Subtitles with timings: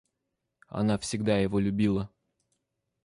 [0.69, 2.09] Она всегда его любила.